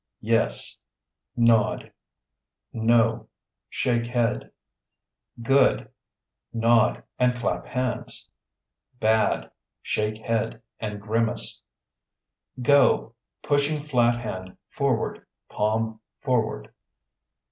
Yes 0.23 0.79
(Nod). 1.37 1.91
No 2.73 3.27
(Shake 3.69 4.07
head). 4.07 4.51
Good 5.43 5.91
(Nod 6.51 7.03
and 7.19 7.35
clap 7.37 7.67
hands). 7.67 8.27
Bad 8.99 9.51
(Shake 9.83 10.17
head 10.17 10.63
and 10.79 10.99
grimace). 10.99 11.61
Go 12.63 13.13
(Pushing 13.43 13.79
flat 13.79 14.19
hand 14.19 14.57
forward, 14.69 15.23
palm 15.49 15.99
forward). 16.19 16.73